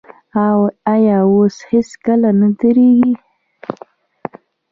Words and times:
آیا 0.93 1.17
او 1.25 1.37
هیڅکله 1.71 2.29
نه 2.39 2.47
دریږي؟ 2.59 3.13